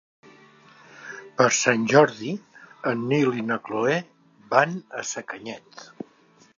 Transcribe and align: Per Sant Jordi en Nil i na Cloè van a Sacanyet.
Per 1.41 1.47
Sant 1.57 1.83
Jordi 1.91 2.33
en 2.93 3.05
Nil 3.13 3.39
i 3.43 3.47
na 3.51 3.61
Cloè 3.69 4.01
van 4.57 4.77
a 5.03 5.09
Sacanyet. 5.15 5.89